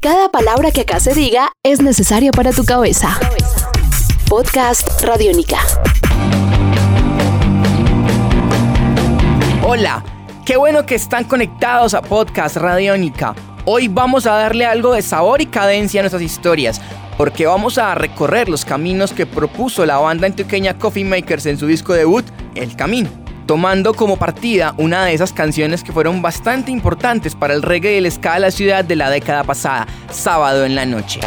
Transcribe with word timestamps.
Cada 0.00 0.28
palabra 0.28 0.70
que 0.70 0.82
acá 0.82 1.00
se 1.00 1.12
diga 1.12 1.50
es 1.64 1.82
necesaria 1.82 2.30
para 2.30 2.52
tu 2.52 2.64
cabeza. 2.64 3.18
Podcast 4.28 5.02
Radiónica. 5.02 5.58
Hola, 9.66 10.04
qué 10.46 10.56
bueno 10.56 10.86
que 10.86 10.94
están 10.94 11.24
conectados 11.24 11.94
a 11.94 12.02
Podcast 12.02 12.58
Radiónica. 12.58 13.34
Hoy 13.64 13.88
vamos 13.88 14.26
a 14.26 14.34
darle 14.34 14.66
algo 14.66 14.92
de 14.92 15.02
sabor 15.02 15.40
y 15.40 15.46
cadencia 15.46 16.00
a 16.00 16.04
nuestras 16.04 16.22
historias, 16.22 16.80
porque 17.16 17.46
vamos 17.46 17.76
a 17.76 17.96
recorrer 17.96 18.48
los 18.48 18.64
caminos 18.64 19.12
que 19.12 19.26
propuso 19.26 19.84
la 19.84 19.98
banda 19.98 20.28
antioqueña 20.28 20.78
Coffee 20.78 21.04
Makers 21.04 21.46
en 21.46 21.58
su 21.58 21.66
disco 21.66 21.92
debut, 21.92 22.24
El 22.54 22.76
Camino 22.76 23.27
tomando 23.48 23.94
como 23.94 24.18
partida 24.18 24.74
una 24.76 25.06
de 25.06 25.14
esas 25.14 25.32
canciones 25.32 25.82
que 25.82 25.90
fueron 25.90 26.20
bastante 26.20 26.70
importantes 26.70 27.34
para 27.34 27.54
el 27.54 27.62
reggae 27.62 27.94
y 27.94 27.96
el 27.96 28.12
ska 28.12 28.34
de 28.34 28.40
la 28.40 28.50
ciudad 28.50 28.84
de 28.84 28.94
la 28.94 29.08
década 29.08 29.42
pasada, 29.42 29.88
Sábado 30.10 30.66
en 30.66 30.74
la 30.74 30.84
Noche. 30.84 31.20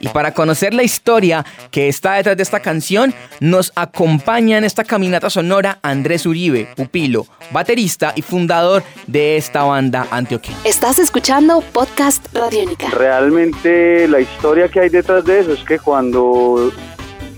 Y 0.00 0.08
para 0.08 0.34
conocer 0.34 0.74
la 0.74 0.82
historia 0.82 1.46
que 1.70 1.88
está 1.88 2.16
detrás 2.16 2.36
de 2.36 2.42
esta 2.42 2.60
canción, 2.60 3.14
nos 3.40 3.72
acompaña 3.74 4.58
en 4.58 4.64
esta 4.64 4.84
caminata 4.84 5.30
sonora 5.30 5.78
Andrés 5.80 6.26
Uribe, 6.26 6.68
pupilo, 6.76 7.26
baterista 7.52 8.12
y 8.14 8.20
fundador 8.20 8.82
de 9.06 9.38
esta 9.38 9.62
banda 9.62 10.06
antioqueña. 10.10 10.58
Estás 10.64 10.98
escuchando 10.98 11.62
Podcast 11.72 12.26
Radiónica. 12.34 12.90
Realmente 12.90 14.06
la 14.08 14.20
historia 14.20 14.68
que 14.68 14.80
hay 14.80 14.88
detrás 14.90 15.24
de 15.24 15.40
eso 15.40 15.54
es 15.54 15.64
que 15.64 15.78
cuando 15.78 16.70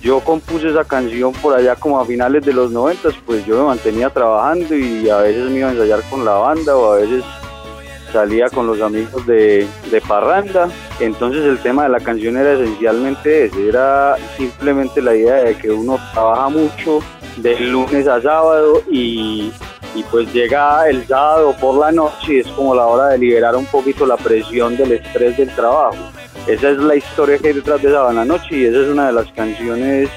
yo 0.00 0.20
compuse 0.20 0.68
esa 0.68 0.84
canción 0.84 1.32
por 1.32 1.54
allá 1.54 1.76
como 1.76 2.00
a 2.00 2.04
finales 2.04 2.44
de 2.44 2.52
los 2.52 2.70
noventas, 2.70 3.14
pues 3.24 3.44
yo 3.46 3.58
me 3.58 3.64
mantenía 3.64 4.10
trabajando 4.10 4.74
y 4.74 5.08
a 5.08 5.18
veces 5.18 5.50
me 5.50 5.58
iba 5.58 5.68
a 5.68 5.72
ensayar 5.72 6.02
con 6.10 6.24
la 6.24 6.32
banda 6.32 6.76
o 6.76 6.92
a 6.92 6.96
veces 6.96 7.24
salía 8.12 8.48
con 8.48 8.66
los 8.66 8.80
amigos 8.80 9.26
de, 9.26 9.66
de 9.90 10.00
Parranda. 10.00 10.68
Entonces 11.00 11.44
el 11.44 11.58
tema 11.58 11.84
de 11.84 11.90
la 11.90 12.00
canción 12.00 12.36
era 12.36 12.52
esencialmente 12.52 13.44
ese, 13.44 13.68
era 13.68 14.16
simplemente 14.36 15.02
la 15.02 15.14
idea 15.14 15.36
de 15.36 15.56
que 15.56 15.70
uno 15.70 15.98
trabaja 16.12 16.48
mucho 16.48 17.00
de 17.36 17.58
lunes 17.60 18.08
a 18.08 18.20
sábado 18.22 18.82
y, 18.90 19.52
y 19.94 20.02
pues 20.10 20.32
llega 20.32 20.88
el 20.88 21.06
sábado 21.06 21.54
por 21.60 21.78
la 21.78 21.92
noche 21.92 22.34
y 22.34 22.38
es 22.40 22.48
como 22.48 22.74
la 22.74 22.86
hora 22.86 23.08
de 23.08 23.18
liberar 23.18 23.56
un 23.56 23.66
poquito 23.66 24.06
la 24.06 24.16
presión 24.16 24.76
del 24.76 24.92
estrés 24.92 25.36
del 25.36 25.54
trabajo. 25.54 25.96
Esa 26.46 26.70
es 26.70 26.78
la 26.78 26.94
historia 26.94 27.38
que 27.38 27.48
hay 27.48 27.54
detrás 27.54 27.82
de 27.82 27.90
Sabana 27.90 28.24
Noche 28.24 28.56
y 28.56 28.64
esa 28.66 28.80
es 28.82 28.88
una 28.88 29.08
de 29.08 29.12
las 29.12 29.26
canciones, 29.32 30.08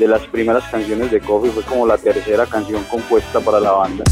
de 0.00 0.08
las 0.08 0.26
primeras 0.26 0.64
canciones 0.68 1.12
de 1.12 1.20
Coffee, 1.20 1.52
fue 1.52 1.62
como 1.62 1.86
la 1.86 1.96
tercera 1.96 2.44
canción 2.46 2.82
compuesta 2.90 3.38
para 3.38 3.60
la 3.60 3.70
banda. 3.70 4.02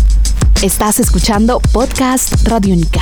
Estás 0.62 1.00
escuchando 1.00 1.60
Podcast 1.72 2.48
Radiónica. 2.48 3.00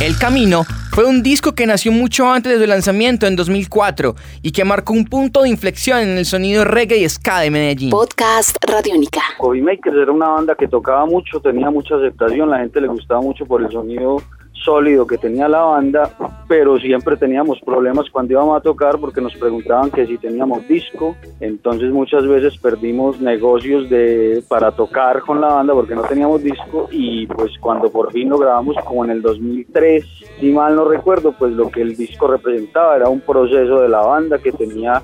El 0.00 0.16
Camino 0.16 0.64
fue 0.92 1.04
un 1.04 1.22
disco 1.22 1.52
que 1.52 1.66
nació 1.66 1.92
mucho 1.92 2.26
antes 2.26 2.58
de 2.58 2.64
su 2.64 2.66
lanzamiento 2.66 3.26
en 3.26 3.36
2004 3.36 4.14
y 4.40 4.52
que 4.52 4.64
marcó 4.64 4.94
un 4.94 5.04
punto 5.04 5.42
de 5.42 5.50
inflexión 5.50 5.98
en 5.98 6.16
el 6.16 6.24
sonido 6.24 6.64
reggae 6.64 6.96
y 6.96 7.06
ska 7.06 7.40
de 7.40 7.50
Medellín. 7.50 7.90
Podcast 7.90 8.56
Radiónica. 8.66 9.20
Coffee 9.36 9.60
Makers 9.60 9.96
era 9.98 10.10
una 10.10 10.30
banda 10.30 10.54
que 10.54 10.68
tocaba 10.68 11.04
mucho, 11.04 11.38
tenía 11.40 11.70
mucha 11.70 11.96
aceptación, 11.96 12.48
la 12.48 12.60
gente 12.60 12.80
le 12.80 12.88
gustaba 12.88 13.20
mucho 13.20 13.44
por 13.44 13.62
el 13.62 13.70
sonido 13.70 14.22
sólido 14.64 15.06
que 15.06 15.18
tenía 15.18 15.48
la 15.48 15.62
banda, 15.62 16.10
pero 16.48 16.78
siempre 16.78 17.16
teníamos 17.16 17.60
problemas 17.60 18.10
cuando 18.10 18.32
íbamos 18.32 18.56
a 18.56 18.60
tocar 18.60 18.98
porque 18.98 19.20
nos 19.20 19.34
preguntaban 19.36 19.90
que 19.90 20.06
si 20.06 20.18
teníamos 20.18 20.66
disco, 20.68 21.16
entonces 21.40 21.90
muchas 21.90 22.26
veces 22.26 22.58
perdimos 22.58 23.20
negocios 23.20 23.88
de 23.88 24.42
para 24.48 24.72
tocar 24.72 25.20
con 25.20 25.40
la 25.40 25.48
banda 25.48 25.74
porque 25.74 25.94
no 25.94 26.02
teníamos 26.02 26.42
disco. 26.42 26.88
Y 26.90 27.26
pues 27.26 27.52
cuando 27.60 27.90
por 27.90 28.12
fin 28.12 28.28
lo 28.28 28.38
grabamos 28.38 28.76
como 28.84 29.04
en 29.04 29.10
el 29.10 29.22
2003, 29.22 30.04
si 30.40 30.52
mal 30.52 30.76
no 30.76 30.84
recuerdo, 30.84 31.32
pues 31.32 31.52
lo 31.52 31.70
que 31.70 31.82
el 31.82 31.96
disco 31.96 32.26
representaba 32.26 32.96
era 32.96 33.08
un 33.08 33.20
proceso 33.20 33.80
de 33.80 33.88
la 33.88 34.00
banda 34.00 34.38
que 34.38 34.52
tenía 34.52 35.02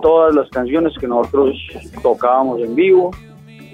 todas 0.00 0.34
las 0.34 0.48
canciones 0.50 0.96
que 0.98 1.08
nosotros 1.08 1.56
tocábamos 2.02 2.60
en 2.60 2.74
vivo, 2.74 3.10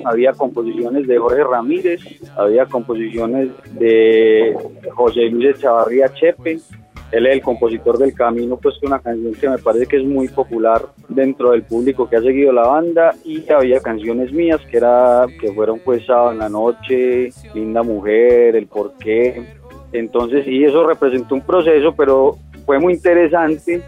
había 0.05 0.33
composiciones 0.33 1.07
de 1.07 1.19
Jorge 1.19 1.45
Ramírez, 1.45 2.01
había 2.37 2.67
composiciones 2.67 3.51
de 3.73 4.57
José 4.95 5.29
Luis 5.31 5.59
Chavarría 5.61 6.13
Chepe, 6.13 6.59
él 7.15 7.27
es 7.27 7.35
el 7.35 7.43
compositor 7.43 7.97
del 7.97 8.13
Camino, 8.13 8.57
pues 8.57 8.75
que 8.81 8.87
una 8.87 8.99
canción 8.99 9.35
que 9.35 9.49
me 9.49 9.59
parece 9.59 9.87
que 9.87 9.99
es 9.99 10.05
muy 10.05 10.27
popular 10.27 10.83
dentro 11.09 11.53
del 11.53 11.63
público 11.63 12.09
que 12.09 12.17
ha 12.17 12.21
seguido 12.21 12.53
la 12.53 12.67
banda 12.67 13.15
y 13.25 13.49
había 13.53 13.79
canciones 13.79 14.33
mías 14.33 14.61
que 14.69 14.79
era 14.79 15.27
que 15.41 15.53
fueron 15.53 15.79
pues 15.79 16.05
Sábado 16.07 16.33
en 16.33 16.39
la 16.39 16.49
Noche, 16.49 17.31
Linda 17.55 17.85
Mujer, 17.85 18.57
El 18.57 18.67
Porqué. 18.67 19.45
Entonces 19.93 20.45
sí, 20.45 20.65
eso 20.65 20.85
representó 20.85 21.37
un 21.37 21.43
proceso, 21.43 21.95
pero 21.95 22.37
fue 22.67 22.81
muy 22.81 22.95
interesante 22.95 23.81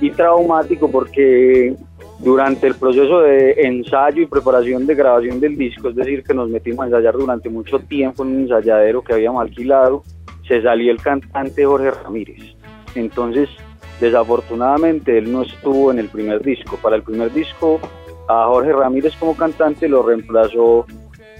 y 0.00 0.10
traumático 0.10 0.90
porque 0.90 1.76
durante 2.22 2.68
el 2.68 2.74
proceso 2.76 3.20
de 3.20 3.52
ensayo 3.62 4.22
y 4.22 4.26
preparación 4.26 4.86
de 4.86 4.94
grabación 4.94 5.40
del 5.40 5.56
disco, 5.56 5.88
es 5.88 5.96
decir, 5.96 6.22
que 6.22 6.32
nos 6.32 6.48
metimos 6.48 6.84
a 6.84 6.86
ensayar 6.86 7.14
durante 7.14 7.48
mucho 7.48 7.80
tiempo 7.80 8.22
en 8.22 8.30
un 8.30 8.40
ensayadero 8.42 9.02
que 9.02 9.14
habíamos 9.14 9.42
alquilado, 9.42 10.04
se 10.46 10.62
salió 10.62 10.92
el 10.92 11.02
cantante 11.02 11.64
Jorge 11.64 11.90
Ramírez. 11.90 12.54
Entonces, 12.94 13.48
desafortunadamente, 14.00 15.18
él 15.18 15.32
no 15.32 15.42
estuvo 15.42 15.90
en 15.90 15.98
el 15.98 16.08
primer 16.08 16.42
disco. 16.42 16.78
Para 16.80 16.96
el 16.96 17.02
primer 17.02 17.32
disco, 17.32 17.80
a 18.28 18.46
Jorge 18.46 18.72
Ramírez 18.72 19.16
como 19.16 19.36
cantante 19.36 19.88
lo 19.88 20.02
reemplazó 20.02 20.86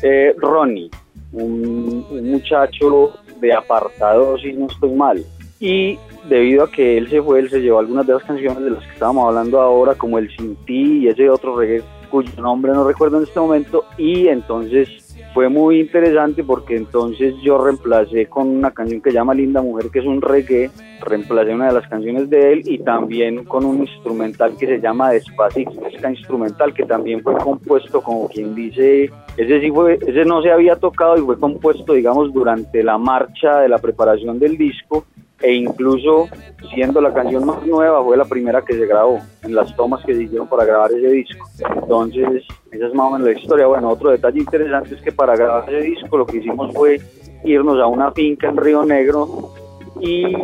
eh, 0.02 0.34
Ronnie, 0.36 0.90
un, 1.32 2.04
un 2.10 2.30
muchacho 2.30 3.12
de 3.40 3.52
apartado, 3.52 4.36
si 4.38 4.52
no 4.52 4.66
estoy 4.66 4.90
mal. 4.92 5.24
Y 5.62 5.96
debido 6.28 6.64
a 6.64 6.70
que 6.72 6.98
él 6.98 7.08
se 7.08 7.22
fue, 7.22 7.38
él 7.38 7.48
se 7.48 7.60
llevó 7.60 7.78
algunas 7.78 8.04
de 8.04 8.14
las 8.14 8.24
canciones 8.24 8.64
de 8.64 8.70
las 8.70 8.82
que 8.84 8.94
estábamos 8.94 9.28
hablando 9.28 9.60
ahora, 9.60 9.94
como 9.94 10.18
el 10.18 10.28
Sin 10.36 10.56
Ti 10.56 11.04
y 11.04 11.08
ese 11.08 11.30
otro 11.30 11.56
reggae 11.56 11.84
cuyo 12.10 12.42
nombre 12.42 12.72
no 12.72 12.86
recuerdo 12.86 13.18
en 13.18 13.22
este 13.22 13.38
momento, 13.38 13.84
y 13.96 14.26
entonces 14.26 15.16
fue 15.32 15.48
muy 15.48 15.80
interesante 15.80 16.44
porque 16.44 16.76
entonces 16.76 17.34
yo 17.42 17.56
reemplacé 17.56 18.26
con 18.26 18.48
una 18.48 18.72
canción 18.72 19.00
que 19.00 19.12
llama 19.12 19.34
Linda 19.34 19.62
Mujer, 19.62 19.86
que 19.90 20.00
es 20.00 20.04
un 20.04 20.20
reggae, 20.20 20.70
reemplacé 21.00 21.54
una 21.54 21.68
de 21.68 21.74
las 21.74 21.88
canciones 21.88 22.28
de 22.28 22.52
él 22.52 22.62
y 22.66 22.80
también 22.80 23.44
con 23.44 23.64
un 23.64 23.82
instrumental 23.82 24.56
que 24.58 24.66
se 24.66 24.80
llama 24.80 25.12
Despacito, 25.12 25.86
esta 25.86 26.10
instrumental 26.10 26.74
que 26.74 26.84
también 26.84 27.22
fue 27.22 27.34
compuesto 27.38 28.02
como 28.02 28.28
quien 28.28 28.54
dice, 28.54 29.10
ese 29.36 29.60
sí 29.60 29.70
fue, 29.70 29.98
ese 30.06 30.24
no 30.24 30.42
se 30.42 30.50
había 30.50 30.76
tocado 30.76 31.16
y 31.16 31.22
fue 31.22 31.38
compuesto 31.38 31.94
digamos 31.94 32.32
durante 32.34 32.82
la 32.82 32.98
marcha 32.98 33.60
de 33.60 33.68
la 33.68 33.78
preparación 33.78 34.38
del 34.38 34.58
disco 34.58 35.06
e 35.42 35.52
incluso 35.54 36.28
siendo 36.72 37.00
la 37.00 37.12
canción 37.12 37.44
más 37.44 37.64
nueva 37.66 38.02
fue 38.02 38.16
la 38.16 38.24
primera 38.24 38.62
que 38.62 38.74
se 38.74 38.86
grabó 38.86 39.18
en 39.42 39.54
las 39.54 39.74
tomas 39.76 40.04
que 40.04 40.14
se 40.14 40.22
hicieron 40.22 40.48
para 40.48 40.64
grabar 40.64 40.92
ese 40.92 41.08
disco. 41.08 41.44
Entonces, 41.74 42.44
esa 42.70 42.86
es 42.86 42.94
más 42.94 43.06
o 43.06 43.10
menos 43.10 43.28
la 43.28 43.38
historia. 43.38 43.66
Bueno, 43.66 43.90
otro 43.90 44.10
detalle 44.10 44.40
interesante 44.40 44.94
es 44.94 45.02
que 45.02 45.12
para 45.12 45.36
grabar 45.36 45.68
ese 45.68 45.82
disco 45.82 46.16
lo 46.16 46.26
que 46.26 46.38
hicimos 46.38 46.72
fue 46.72 47.00
irnos 47.44 47.80
a 47.80 47.86
una 47.86 48.12
finca 48.12 48.48
en 48.48 48.56
Río 48.56 48.84
Negro 48.84 49.52
y 50.00 50.34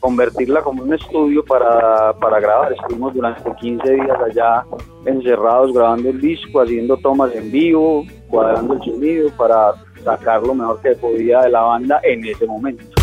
convertirla 0.00 0.62
como 0.62 0.82
un 0.82 0.94
estudio 0.94 1.44
para, 1.44 2.12
para 2.14 2.40
grabar. 2.40 2.72
Estuvimos 2.72 3.14
durante 3.14 3.54
15 3.60 3.92
días 3.92 4.18
allá 4.24 4.64
encerrados 5.04 5.72
grabando 5.72 6.10
el 6.10 6.20
disco, 6.20 6.60
haciendo 6.60 6.96
tomas 6.98 7.34
en 7.34 7.50
vivo, 7.50 8.04
cuadrando 8.28 8.74
el 8.74 8.82
sonido 8.82 9.30
para 9.36 9.74
sacar 10.04 10.42
lo 10.42 10.54
mejor 10.54 10.80
que 10.80 10.90
podía 10.92 11.42
de 11.42 11.50
la 11.50 11.62
banda 11.62 12.00
en 12.02 12.24
ese 12.24 12.46
momento. 12.46 12.97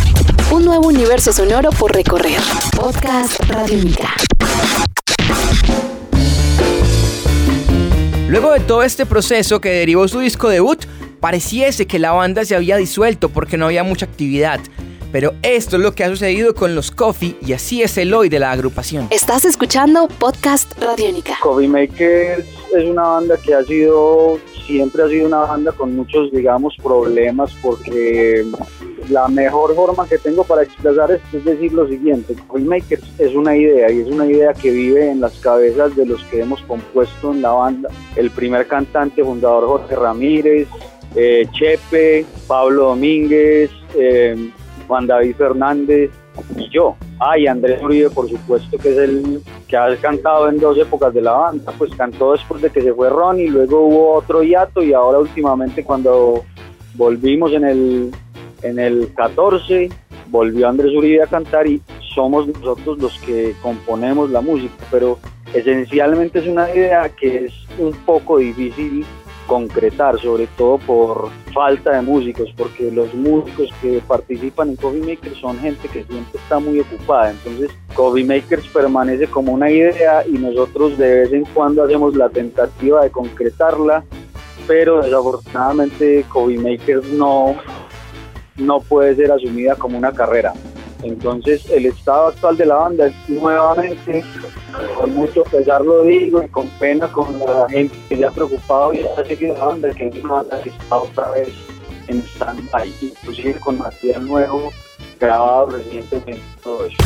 Un 0.55 0.63
nuevo 0.63 0.87
universo 0.87 1.33
sonoro 1.33 1.69
por 1.71 1.93
recorrer. 1.93 2.39
Podcast 2.77 3.43
Radiónica. 3.49 4.13
Luego 8.29 8.53
de 8.53 8.61
todo 8.61 8.81
este 8.83 9.05
proceso 9.05 9.59
que 9.59 9.69
derivó 9.69 10.07
su 10.07 10.19
disco 10.19 10.47
debut, 10.47 10.85
pareciese 11.19 11.87
que 11.87 11.99
la 11.99 12.13
banda 12.13 12.45
se 12.45 12.55
había 12.55 12.77
disuelto 12.77 13.27
porque 13.27 13.57
no 13.57 13.65
había 13.65 13.83
mucha 13.83 14.05
actividad. 14.05 14.61
Pero 15.11 15.33
esto 15.41 15.75
es 15.75 15.81
lo 15.81 15.93
que 15.93 16.05
ha 16.05 16.09
sucedido 16.09 16.55
con 16.55 16.73
los 16.73 16.89
Coffee 16.89 17.35
y 17.45 17.51
así 17.51 17.83
es 17.83 17.97
el 17.97 18.13
hoy 18.13 18.29
de 18.29 18.39
la 18.39 18.51
agrupación. 18.51 19.09
Estás 19.11 19.43
escuchando 19.43 20.07
Podcast 20.07 20.71
Radiónica. 20.79 21.37
Coffee 21.41 21.67
Makers 21.67 22.45
es 22.73 22.85
una 22.85 23.03
banda 23.03 23.35
que 23.43 23.53
ha 23.53 23.63
sido, 23.65 24.39
siempre 24.65 25.03
ha 25.03 25.09
sido 25.09 25.27
una 25.27 25.39
banda 25.39 25.73
con 25.73 25.93
muchos, 25.97 26.31
digamos, 26.31 26.77
problemas 26.81 27.51
porque 27.61 28.45
la 29.09 29.27
mejor 29.27 29.75
forma 29.75 30.07
que 30.07 30.17
tengo 30.17 30.43
para 30.43 30.63
expresar 30.63 31.11
esto 31.11 31.37
es 31.37 31.45
decir 31.45 31.73
lo 31.73 31.87
siguiente, 31.87 32.35
Coffee 32.47 32.65
Makers 32.65 33.03
es 33.19 33.35
una 33.35 33.55
idea 33.55 33.91
y 33.91 34.01
es 34.01 34.07
una 34.07 34.25
idea 34.25 34.53
que 34.53 34.71
vive 34.71 35.09
en 35.09 35.21
las 35.21 35.33
cabezas 35.39 35.95
de 35.95 36.05
los 36.05 36.23
que 36.25 36.41
hemos 36.41 36.61
compuesto 36.63 37.31
en 37.31 37.41
la 37.41 37.51
banda. 37.51 37.89
El 38.15 38.31
primer 38.31 38.67
cantante 38.67 39.23
fundador 39.23 39.65
Jorge 39.67 39.95
Ramírez, 39.95 40.67
eh, 41.15 41.47
Chepe, 41.51 42.25
Pablo 42.47 42.85
Domínguez, 42.89 43.71
eh, 43.95 44.51
Juan 44.87 45.07
David 45.07 45.35
Fernández 45.35 46.11
y 46.57 46.69
yo. 46.69 46.95
Ah, 47.19 47.37
y 47.37 47.47
Andrés 47.47 47.81
Uribe, 47.81 48.09
por 48.09 48.29
supuesto, 48.29 48.77
que 48.77 48.89
es 48.89 48.97
el 48.97 49.41
que 49.67 49.77
ha 49.77 49.95
cantado 49.97 50.49
en 50.49 50.59
dos 50.59 50.77
épocas 50.77 51.13
de 51.13 51.21
la 51.21 51.31
banda. 51.31 51.71
Pues 51.77 51.91
cantó 51.95 52.33
después 52.33 52.61
de 52.61 52.69
que 52.69 52.81
se 52.81 52.93
fue 52.93 53.09
Ronnie, 53.09 53.49
luego 53.49 53.85
hubo 53.85 54.13
otro 54.13 54.43
hiato 54.43 54.83
y 54.83 54.93
ahora 54.93 55.19
últimamente 55.19 55.83
cuando 55.83 56.43
volvimos 56.95 57.53
en 57.53 57.63
el, 57.63 58.11
en 58.65 58.79
el 58.79 59.13
14, 59.13 59.89
volvió 60.29 60.67
Andrés 60.67 60.93
Uribe 60.95 61.23
a 61.23 61.27
cantar 61.27 61.67
y 61.67 61.81
somos 62.13 62.47
nosotros 62.47 62.97
los 62.97 63.17
que 63.19 63.55
componemos 63.61 64.29
la 64.31 64.41
música, 64.41 64.73
pero 64.89 65.19
esencialmente 65.53 66.39
es 66.39 66.47
una 66.47 66.69
idea 66.69 67.09
que 67.09 67.45
es 67.45 67.53
un 67.77 67.93
poco 68.05 68.37
difícil 68.37 69.05
concretar, 69.47 70.19
sobre 70.19 70.47
todo 70.57 70.77
por 70.79 71.29
falta 71.53 71.91
de 71.91 72.01
músicos, 72.01 72.51
porque 72.57 72.91
los 72.91 73.13
músicos 73.13 73.69
que 73.81 74.01
participan 74.07 74.69
en 74.69 74.75
Coffee 74.75 75.01
Makers 75.01 75.37
son 75.37 75.59
gente 75.59 75.87
que 75.87 76.03
siempre 76.03 76.39
está 76.39 76.59
muy 76.59 76.79
ocupada, 76.79 77.31
entonces 77.31 77.71
Coffee 77.93 78.25
Makers 78.25 78.67
permanece 78.67 79.27
como 79.27 79.53
una 79.53 79.69
idea 79.69 80.25
y 80.27 80.33
nosotros 80.33 80.97
de 80.97 81.21
vez 81.21 81.33
en 81.33 81.45
cuando 81.53 81.83
hacemos 81.83 82.15
la 82.15 82.29
tentativa 82.29 83.03
de 83.03 83.11
concretarla, 83.11 84.03
pero 84.67 85.03
desafortunadamente 85.03 86.25
Coffee 86.29 86.57
Makers 86.57 87.07
no, 87.09 87.55
no 88.57 88.79
puede 88.79 89.15
ser 89.15 89.31
asumida 89.31 89.75
como 89.75 89.97
una 89.97 90.11
carrera. 90.11 90.53
Entonces 91.03 91.69
el 91.69 91.85
estado 91.85 92.27
actual 92.27 92.57
de 92.57 92.65
la 92.65 92.75
banda 92.75 93.07
es 93.07 93.13
nuevamente, 93.27 94.23
con 94.97 95.13
mucho 95.13 95.43
pesar 95.43 95.81
lo 95.81 96.03
digo 96.03 96.41
y 96.41 96.47
con 96.47 96.67
pena 96.79 97.07
con 97.07 97.37
la 97.39 97.67
gente 97.69 97.95
que 98.09 98.17
ya 98.17 98.29
ha 98.29 98.31
preocupado 98.31 98.93
y 98.93 99.01
ha 99.01 99.25
seguido 99.25 99.55
la 99.55 99.65
banda, 99.65 99.89
que 99.93 100.07
es 100.07 100.23
una 100.23 100.33
banda 100.33 100.61
que 100.61 100.69
está 100.69 100.95
otra 100.95 101.31
vez 101.31 101.49
en 102.07 102.23
stand-by, 102.23 102.93
inclusive 103.01 103.59
con 103.59 103.77
material 103.77 104.25
nuevo 104.25 104.71
grabado 105.19 105.67
recientemente, 105.67 106.41
todo 106.63 106.85
eso. 106.85 106.97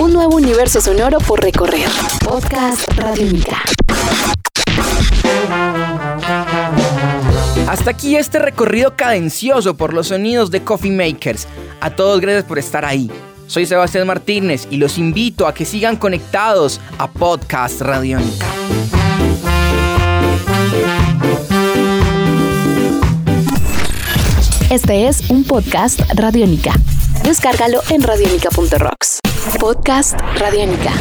Un 0.00 0.12
nuevo 0.12 0.36
universo 0.36 0.80
sonoro 0.80 1.18
por 1.18 1.42
recorrer. 1.42 1.88
Podcast 2.24 2.86
Radiónica. 2.96 3.62
Hasta 7.68 7.90
aquí 7.90 8.16
este 8.16 8.38
recorrido 8.38 8.96
cadencioso 8.96 9.76
por 9.76 9.92
los 9.92 10.08
sonidos 10.08 10.50
de 10.50 10.64
Coffee 10.64 10.90
Makers. 10.90 11.46
A 11.82 11.90
todos 11.90 12.18
gracias 12.18 12.44
por 12.44 12.58
estar 12.58 12.86
ahí. 12.86 13.10
Soy 13.46 13.66
Sebastián 13.66 14.06
Martínez 14.06 14.66
y 14.70 14.78
los 14.78 14.96
invito 14.96 15.46
a 15.46 15.52
que 15.52 15.66
sigan 15.66 15.96
conectados 15.96 16.80
a 16.96 17.10
Podcast 17.10 17.82
Radiónica. 17.82 18.46
Este 24.70 25.06
es 25.06 25.28
un 25.28 25.44
podcast 25.44 26.00
Radiónica. 26.14 26.72
Descárgalo 27.22 27.82
en 27.90 28.02
radiónica.rocks. 28.02 29.20
Podcast 29.60 30.18
Radiónica. 30.38 30.92